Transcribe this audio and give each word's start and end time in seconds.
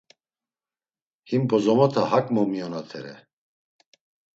Him 1.29 1.43
bozomota 1.53 2.03
hak 2.15 2.25
momiyonatere. 2.41 3.15